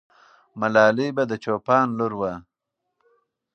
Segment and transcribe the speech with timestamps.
[0.59, 2.33] ملالۍ به د چوپان لور وه.